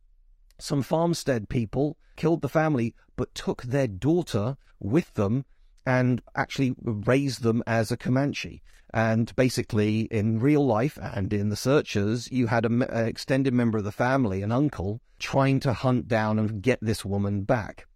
[0.57, 5.45] some farmstead people, killed the family, but took their daughter with them
[5.85, 8.61] and actually raised them as a Comanche.
[8.93, 13.83] And basically, in real life and in the searchers, you had an extended member of
[13.83, 17.87] the family, an uncle, trying to hunt down and get this woman back.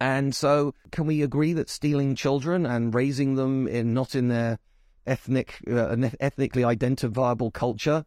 [0.00, 4.58] And so, can we agree that stealing children and raising them in not in their
[5.06, 8.04] ethnic, uh, ethnically identifiable culture,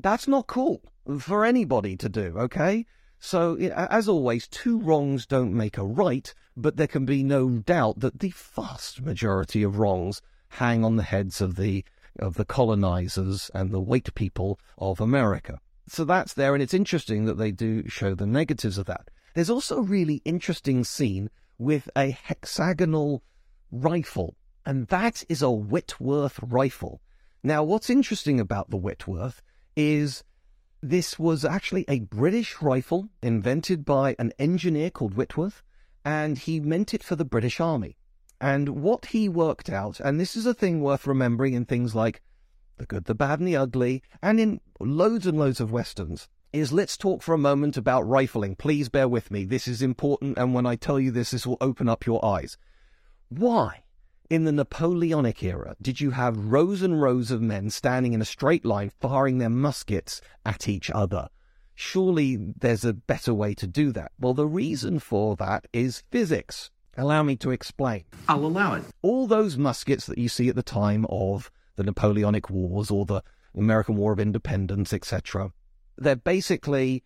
[0.00, 0.82] that's not cool
[1.18, 2.86] for anybody to do, okay?
[3.26, 8.00] So, as always, two wrongs don't make a right, but there can be no doubt
[8.00, 11.86] that the vast majority of wrongs hang on the heads of the
[12.18, 15.58] of the colonizers and the white people of America.
[15.88, 19.08] So that's there, and it's interesting that they do show the negatives of that.
[19.32, 23.22] There's also a really interesting scene with a hexagonal
[23.72, 27.00] rifle, and that is a Whitworth rifle.
[27.42, 29.40] Now, what's interesting about the Whitworth
[29.76, 30.24] is
[30.88, 35.62] this was actually a British rifle invented by an engineer called Whitworth,
[36.04, 37.96] and he meant it for the British Army.
[38.38, 42.20] And what he worked out, and this is a thing worth remembering in things like
[42.76, 46.70] The Good, the Bad, and the Ugly, and in loads and loads of westerns, is
[46.70, 48.54] let's talk for a moment about rifling.
[48.54, 49.44] Please bear with me.
[49.44, 52.58] This is important, and when I tell you this, this will open up your eyes.
[53.30, 53.83] Why,
[54.30, 58.24] in the Napoleonic era, did you have rows and rows of men standing in a
[58.24, 61.28] straight line firing their muskets at each other?
[61.74, 64.12] Surely there's a better way to do that.
[64.18, 66.70] Well, the reason for that is physics.
[66.96, 68.04] Allow me to explain.
[68.28, 68.84] I'll allow it.
[69.02, 73.22] All those muskets that you see at the time of the Napoleonic Wars or the
[73.56, 75.52] American War of Independence, etc.,
[75.96, 77.04] they're basically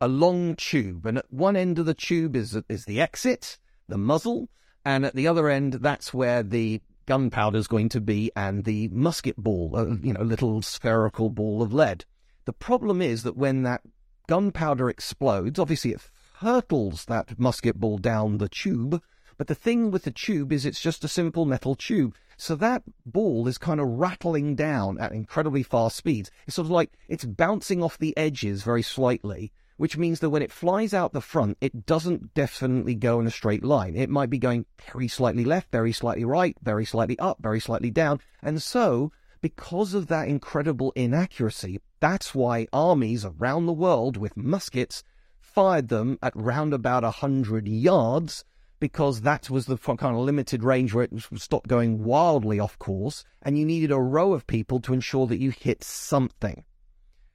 [0.00, 3.98] a long tube, and at one end of the tube is is the exit, the
[3.98, 4.48] muzzle,
[4.84, 8.88] and at the other end, that's where the gunpowder is going to be, and the
[8.88, 12.04] musket ball, a, you know, little spherical ball of lead.
[12.44, 13.82] The problem is that when that
[14.26, 19.02] gunpowder explodes, obviously it hurtles that musket ball down the tube,
[19.36, 22.14] but the thing with the tube is it's just a simple metal tube.
[22.36, 26.30] So that ball is kind of rattling down at incredibly fast speeds.
[26.46, 30.42] It's sort of like it's bouncing off the edges very slightly, which means that when
[30.42, 33.96] it flies out the front, it doesn't definitely go in a straight line.
[33.96, 37.90] It might be going very slightly left, very slightly right, very slightly up, very slightly
[37.90, 38.20] down.
[38.42, 45.02] And so, because of that incredible inaccuracy, that's why armies around the world with muskets
[45.40, 48.44] fired them at round about a hundred yards
[48.80, 53.24] because that was the kind of limited range where it stopped going wildly off course,
[53.40, 56.64] and you needed a row of people to ensure that you hit something.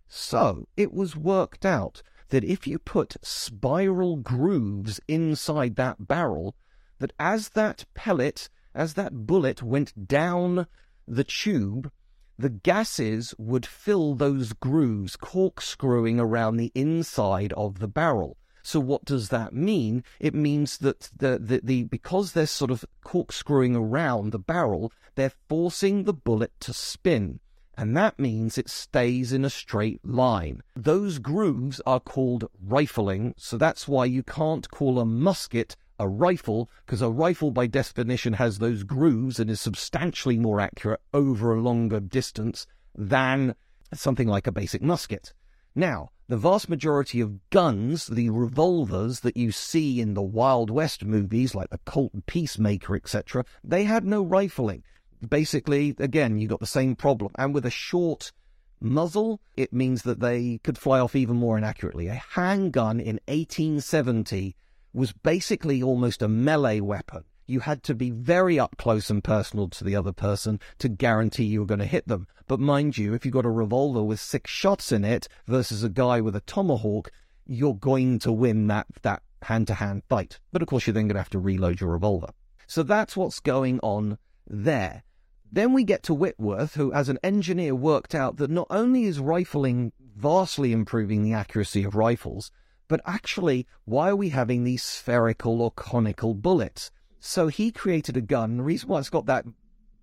[0.07, 6.55] So it was worked out that if you put spiral grooves inside that barrel,
[6.99, 10.67] that as that pellet, as that bullet went down
[11.07, 11.91] the tube,
[12.37, 18.37] the gases would fill those grooves, corkscrewing around the inside of the barrel.
[18.61, 20.03] So what does that mean?
[20.19, 25.33] It means that the, the, the because they're sort of corkscrewing around the barrel, they're
[25.47, 27.39] forcing the bullet to spin.
[27.77, 30.61] And that means it stays in a straight line.
[30.75, 36.69] Those grooves are called rifling, so that's why you can't call a musket a rifle,
[36.85, 41.61] because a rifle by definition has those grooves and is substantially more accurate over a
[41.61, 43.55] longer distance than
[43.93, 45.33] something like a basic musket.
[45.73, 51.05] Now, the vast majority of guns, the revolvers that you see in the Wild West
[51.05, 54.83] movies, like the Colt Peacemaker, etc., they had no rifling.
[55.29, 57.31] Basically, again, you got the same problem.
[57.37, 58.31] And with a short
[58.79, 62.07] muzzle, it means that they could fly off even more inaccurately.
[62.07, 64.55] A handgun in 1870
[64.93, 69.69] was basically almost a melee weapon you had to be very up close and personal
[69.69, 72.27] to the other person to guarantee you were going to hit them.
[72.47, 75.89] But mind you, if you got a revolver with six shots in it versus a
[75.89, 77.11] guy with a tomahawk,
[77.45, 80.39] you're going to win that that hand to hand fight.
[80.51, 82.29] But of course, you're then going to have to reload your revolver.
[82.67, 85.03] So that's what's going on there.
[85.51, 89.19] Then we get to Whitworth, who, as an engineer, worked out that not only is
[89.19, 92.51] rifling vastly improving the accuracy of rifles,
[92.87, 96.91] but actually, why are we having these spherical or conical bullets?
[97.19, 98.57] So he created a gun.
[98.57, 99.45] The reason why it's got that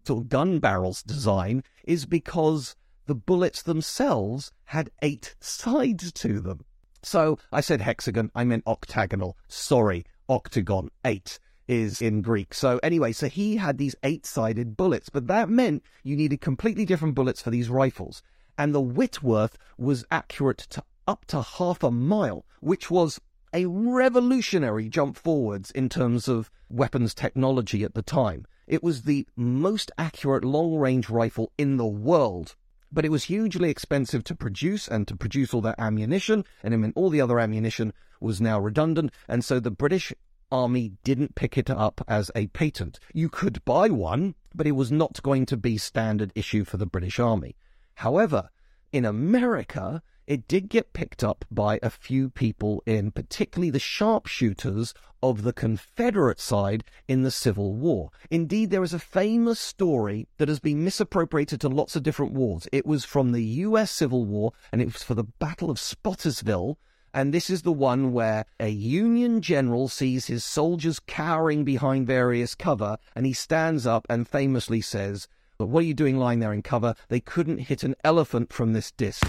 [0.04, 2.74] sort of gun barrels design is because
[3.06, 6.64] the bullets themselves had eight sides to them.
[7.02, 9.36] So I said hexagon, I meant octagonal.
[9.48, 11.38] Sorry, octagon, eight
[11.68, 12.54] is in Greek.
[12.54, 16.84] So anyway, so he had these eight sided bullets, but that meant you needed completely
[16.84, 18.22] different bullets for these rifles.
[18.58, 23.20] And the Whitworth was accurate to up to half a mile, which was
[23.52, 28.46] a revolutionary jump forwards in terms of weapons technology at the time.
[28.66, 32.54] It was the most accurate long range rifle in the world.
[32.90, 36.76] But it was hugely expensive to produce and to produce all that ammunition, and it
[36.78, 40.12] meant all the other ammunition was now redundant, and so the British
[40.52, 43.00] Army didn't pick it up as a patent.
[43.14, 46.86] You could buy one, but it was not going to be standard issue for the
[46.86, 47.56] British Army.
[47.96, 48.50] However,
[48.92, 54.94] in America, it did get picked up by a few people in particularly the sharpshooters
[55.22, 58.10] of the Confederate side in the Civil War.
[58.30, 62.68] Indeed, there is a famous story that has been misappropriated to lots of different wars.
[62.70, 66.76] It was from the US Civil War and it was for the Battle of Spotsylvania.
[67.14, 72.54] And this is the one where a Union general sees his soldiers cowering behind various
[72.54, 76.52] cover and he stands up and famously says, But what are you doing lying there
[76.52, 76.94] in cover?
[77.08, 79.24] They couldn't hit an elephant from this disc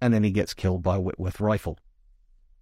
[0.00, 1.78] and then he gets killed by a Whitworth rifle.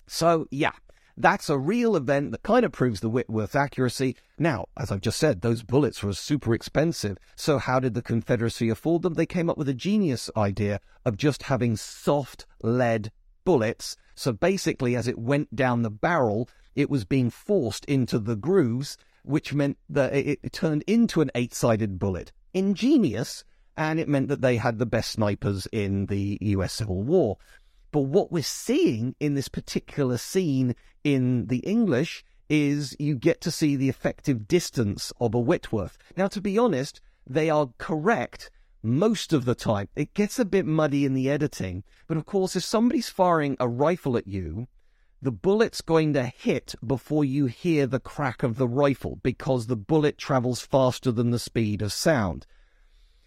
[0.06, 0.72] So, yeah,
[1.16, 4.16] that's a real event that kind of proves the Whitworth accuracy.
[4.38, 7.18] Now, as I've just said, those bullets were super expensive.
[7.36, 9.14] So, how did the Confederacy afford them?
[9.14, 13.10] They came up with a genius idea of just having soft lead
[13.44, 13.96] bullets.
[14.14, 18.96] So, basically, as it went down the barrel, it was being forced into the grooves,
[19.22, 22.32] which meant that it, turned into an eight sided bullet.
[22.52, 23.44] Ingenious,
[23.76, 27.38] and it meant that they had the best snipers in the US Civil War.
[27.90, 30.74] But what we're seeing in this particular scene
[31.04, 35.96] in the English is you get to see the effective distance of a Whitworth.
[36.16, 38.50] Now, to be honest, they are correct
[38.84, 39.88] most of the time.
[39.96, 43.68] It gets a bit muddy in the editing, but of course, if somebody's firing a
[43.68, 44.68] rifle at you,
[45.22, 49.76] the bullet's going to hit before you hear the crack of the rifle because the
[49.76, 52.46] bullet travels faster than the speed of sound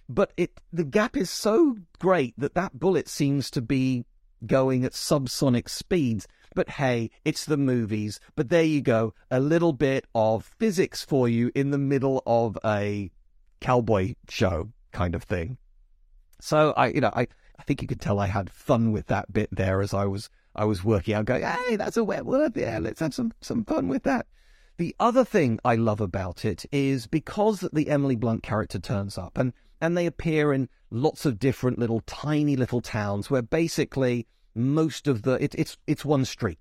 [0.09, 4.05] but it the gap is so great that that bullet seems to be
[4.45, 6.27] going at subsonic speeds.
[6.55, 8.19] But hey, it's the movies.
[8.35, 12.57] But there you go, a little bit of physics for you in the middle of
[12.63, 13.11] a
[13.59, 15.57] cowboy show kind of thing.
[16.39, 17.27] So I, you know, I,
[17.59, 20.29] I think you could tell I had fun with that bit there as I was
[20.55, 22.57] I was working out, going, hey, that's a Whitworth.
[22.57, 24.25] Yeah, let's have some some fun with that.
[24.77, 29.37] The other thing I love about it is because the Emily Blunt character turns up,
[29.37, 35.07] and and they appear in lots of different little tiny little towns where basically most
[35.07, 36.59] of the it, it's it's one street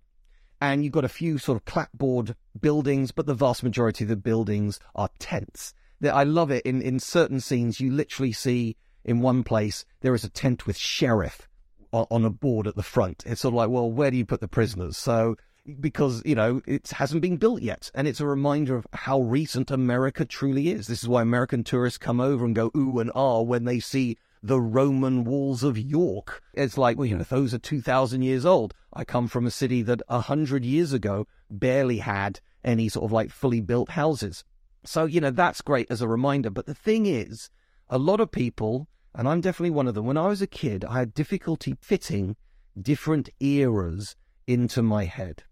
[0.60, 4.16] and you've got a few sort of clapboard buildings but the vast majority of the
[4.16, 5.72] buildings are tents
[6.12, 10.24] i love it in in certain scenes you literally see in one place there is
[10.24, 11.48] a tent with sheriff
[11.92, 14.24] on, on a board at the front it's sort of like well where do you
[14.24, 15.36] put the prisoners so
[15.80, 19.70] because you know it hasn't been built yet, and it's a reminder of how recent
[19.70, 20.86] America truly is.
[20.86, 24.16] This is why American tourists come over and go ooh and ah when they see
[24.42, 26.42] the Roman walls of York.
[26.54, 28.74] It's like, well, you know, those are 2,000 years old.
[28.92, 33.30] I come from a city that 100 years ago barely had any sort of like
[33.30, 34.44] fully built houses.
[34.86, 36.50] So, you know, that's great as a reminder.
[36.50, 37.50] But the thing is,
[37.88, 40.84] a lot of people, and I'm definitely one of them, when I was a kid,
[40.84, 42.36] I had difficulty fitting
[42.80, 44.16] different eras
[44.46, 45.44] into my head.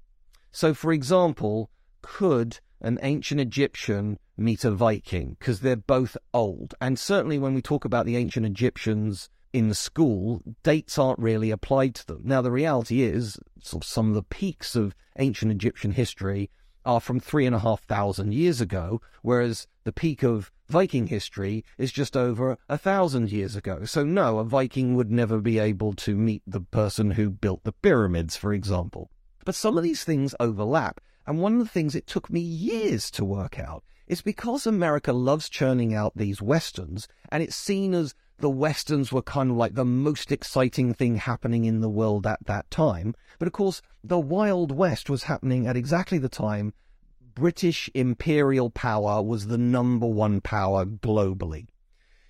[0.53, 1.71] So, for example,
[2.03, 5.37] could an ancient Egyptian meet a Viking?
[5.39, 6.75] Because they're both old.
[6.81, 11.95] And certainly when we talk about the ancient Egyptians in school, dates aren't really applied
[11.95, 12.23] to them.
[12.25, 16.51] Now, the reality is, sort of some of the peaks of ancient Egyptian history
[16.85, 21.65] are from three and a half thousand years ago, whereas the peak of Viking history
[21.77, 23.85] is just over a thousand years ago.
[23.85, 27.73] So, no, a Viking would never be able to meet the person who built the
[27.73, 29.11] pyramids, for example.
[29.45, 31.01] But some of these things overlap.
[31.27, 35.13] And one of the things it took me years to work out is because America
[35.13, 39.75] loves churning out these westerns, and it's seen as the westerns were kind of like
[39.75, 43.15] the most exciting thing happening in the world at that time.
[43.39, 46.75] But of course, the Wild West was happening at exactly the time
[47.35, 51.67] British imperial power was the number one power globally.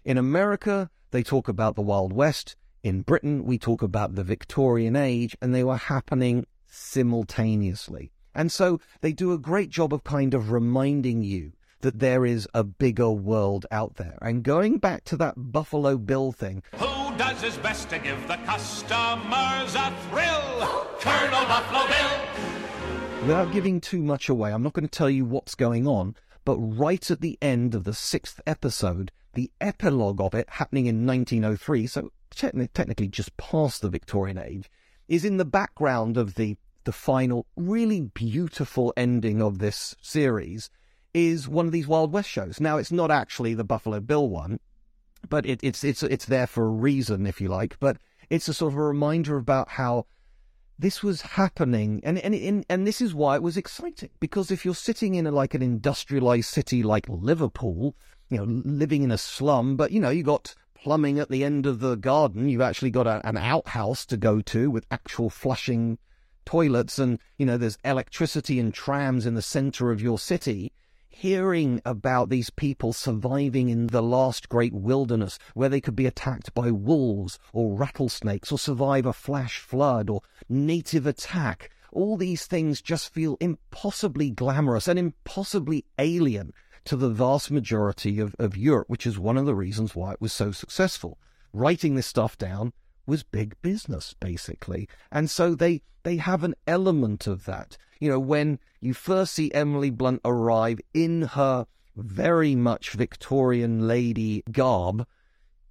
[0.04, 2.56] In America, they talk about the Wild West.
[2.82, 8.12] In Britain, we talk about the Victorian age, and they were happening simultaneously.
[8.34, 11.52] And so they do a great job of kind of reminding you
[11.84, 14.16] that there is a bigger world out there.
[14.22, 16.62] And going back to that Buffalo Bill thing.
[16.76, 20.86] Who does his best to give the customers a thrill?
[20.98, 23.20] Colonel Buffalo Bill.
[23.20, 26.16] Without giving too much away, I'm not going to tell you what's going on,
[26.46, 31.06] but right at the end of the sixth episode, the epilogue of it happening in
[31.06, 34.70] 1903, so technically just past the Victorian age,
[35.06, 40.70] is in the background of the the final, really beautiful ending of this series
[41.14, 42.60] is one of these Wild West shows.
[42.60, 44.58] Now, it's not actually the Buffalo Bill one,
[45.28, 47.78] but it, it's it's it's there for a reason, if you like.
[47.78, 47.98] But
[48.28, 50.06] it's a sort of a reminder about how
[50.78, 54.10] this was happening, and and and, and this is why it was exciting.
[54.18, 57.94] Because if you're sitting in a, like an industrialized city like Liverpool,
[58.28, 61.64] you know, living in a slum, but you know, you got plumbing at the end
[61.64, 62.48] of the garden.
[62.48, 65.98] You've actually got a, an outhouse to go to with actual flushing
[66.44, 70.72] toilets, and you know, there's electricity and trams in the center of your city
[71.14, 76.52] hearing about these people surviving in the last great wilderness where they could be attacked
[76.54, 81.70] by wolves or rattlesnakes or survive a flash flood or native attack.
[81.92, 86.52] All these things just feel impossibly glamorous and impossibly alien
[86.84, 90.20] to the vast majority of, of Europe, which is one of the reasons why it
[90.20, 91.18] was so successful.
[91.52, 92.72] Writing this stuff down
[93.06, 94.88] was big business, basically.
[95.12, 97.76] And so they, they have an element of that.
[98.04, 104.44] You know, when you first see Emily Blunt arrive in her very much Victorian lady
[104.52, 105.06] garb,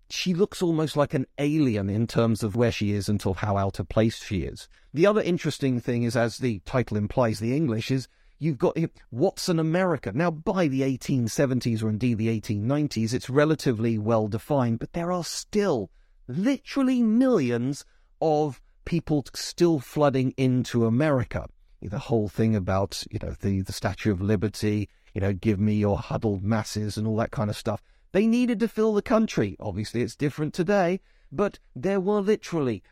[0.09, 3.77] she looks almost like an alien in terms of where she is and how out
[3.77, 4.67] of place she is.
[4.95, 8.07] The other interesting thing is, as the title implies, the English is
[8.39, 8.77] you've got
[9.11, 10.11] what's an America?
[10.11, 15.23] Now, by the 1870s or indeed the 1890s, it's relatively well defined, but there are
[15.23, 15.91] still
[16.27, 17.85] literally millions
[18.23, 21.47] of people still flooding into America
[21.87, 25.75] the whole thing about you know the the Statue of Liberty, you know, give me
[25.75, 27.81] your huddled masses and all that kind of stuff.
[28.11, 29.55] They needed to fill the country.
[29.59, 30.99] Obviously, it's different today,
[31.31, 32.83] but there were literally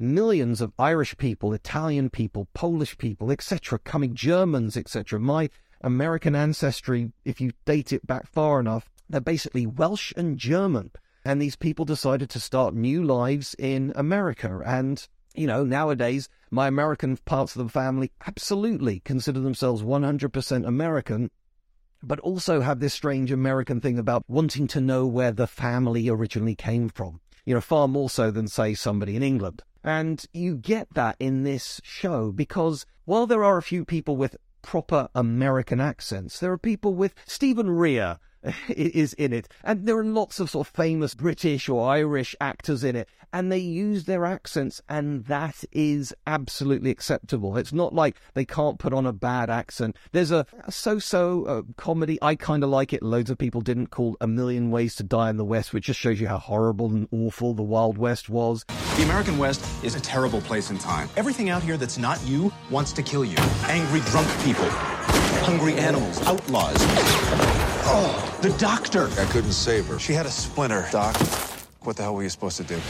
[0.00, 5.20] millions of Irish people, Italian people, Polish people, etc., coming, Germans, etc.
[5.20, 5.48] My
[5.80, 10.90] American ancestry, if you date it back far enough, they're basically Welsh and German.
[11.24, 14.60] And these people decided to start new lives in America.
[14.64, 21.30] And you know, nowadays, my American parts of the family absolutely consider themselves 100% American,
[22.02, 26.54] but also have this strange American thing about wanting to know where the family originally
[26.54, 27.20] came from.
[27.44, 29.62] You know, far more so than, say, somebody in England.
[29.82, 34.36] And you get that in this show because while there are a few people with
[34.62, 38.16] proper American accents, there are people with Stephen Rea
[38.68, 39.48] is in it.
[39.62, 43.50] And there are lots of sort of famous British or Irish actors in it, and
[43.50, 47.56] they use their accents, and that is absolutely acceptable.
[47.56, 49.96] It's not like they can't put on a bad accent.
[50.12, 53.02] There's a, so so uh, comedy, I kind of like it.
[53.02, 56.00] Loads of people didn't call A Million Ways to Die in the West, which just
[56.00, 58.64] shows you how horrible and awful the Wild West was.
[58.96, 61.08] The American West is a terrible place in time.
[61.16, 63.36] Everything out here that's not you wants to kill you.
[63.66, 64.68] Angry drunk people,
[65.44, 66.76] hungry animals, outlaws.
[67.86, 69.10] Oh, the doctor.
[69.18, 69.98] I couldn't save her.
[69.98, 71.14] She had a splinter, Doc.
[71.82, 72.80] What the hell were you supposed to do?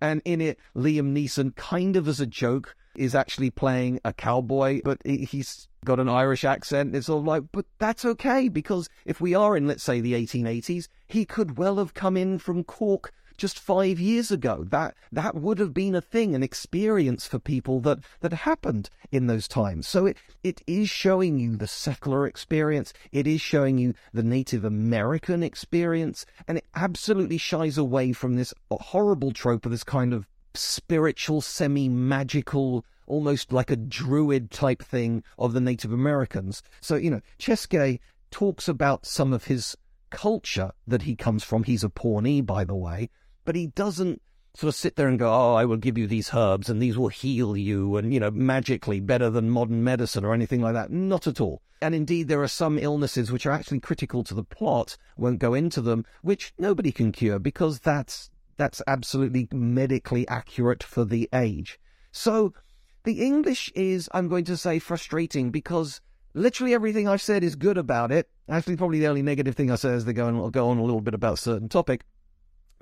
[0.00, 4.82] And in it, Liam Neeson, kind of as a joke, is actually playing a cowboy,
[4.84, 6.94] but he's got an Irish accent.
[6.94, 10.86] It's all like, but that's okay because if we are in, let's say, the 1880s,
[11.08, 14.64] he could well have come in from Cork just five years ago.
[14.68, 19.26] That that would have been a thing, an experience for people that that happened in
[19.26, 19.86] those times.
[19.86, 22.92] So it it is showing you the settler experience.
[23.12, 28.54] It is showing you the Native American experience, and it absolutely shies away from this
[28.70, 35.52] horrible trope of this kind of spiritual, semi-magical almost like a druid type thing of
[35.52, 36.62] the Native Americans.
[36.80, 39.76] So, you know, Chaske talks about some of his
[40.10, 41.64] culture that he comes from.
[41.64, 43.10] He's a Pawnee, by the way,
[43.44, 44.20] but he doesn't
[44.56, 46.96] sort of sit there and go, oh, I will give you these herbs and these
[46.96, 50.90] will heal you and, you know, magically better than modern medicine or anything like that.
[50.90, 51.60] Not at all.
[51.82, 55.54] And indeed, there are some illnesses which are actually critical to the plot, won't go
[55.54, 61.80] into them, which nobody can cure because that's, that's absolutely medically accurate for the age.
[62.12, 62.54] So
[63.02, 66.00] the English is, I'm going to say, frustrating because
[66.32, 68.30] literally everything I've said is good about it.
[68.48, 70.84] Actually, probably the only negative thing I say is they go on, go on a
[70.84, 72.04] little bit about a certain topic.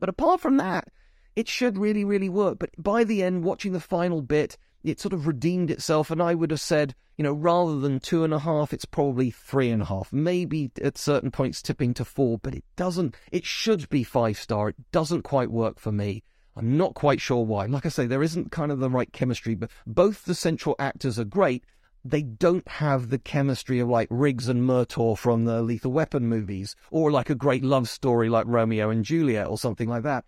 [0.03, 0.89] But apart from that,
[1.37, 2.59] it should really, really work.
[2.59, 6.35] But by the end, watching the final bit, it sort of redeemed itself, and I
[6.35, 9.81] would have said, you know, rather than two and a half, it's probably three and
[9.81, 14.03] a half, maybe at certain points tipping to four, but it doesn't, it should be
[14.03, 14.71] five star.
[14.71, 16.25] It doesn't quite work for me.
[16.57, 17.67] I'm not quite sure why.
[17.67, 21.17] Like I say, there isn't kind of the right chemistry, but both the central actors
[21.17, 21.65] are great.
[22.05, 26.75] They don't have the chemistry of like Riggs and Murtaugh from the Lethal Weapon movies,
[26.91, 30.25] or like a great love story like Romeo and Juliet or something like that.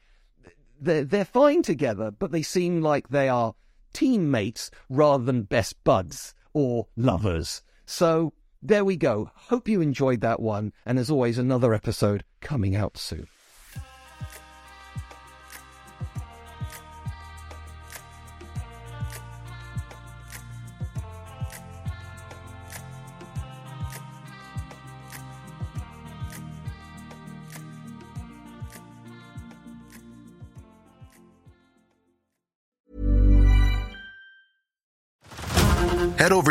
[0.80, 3.54] They're, they're fine together, but they seem like they are
[3.92, 7.62] teammates rather than best buds or lovers.
[7.86, 9.30] So there we go.
[9.34, 10.72] Hope you enjoyed that one.
[10.86, 13.26] And as always, another episode coming out soon.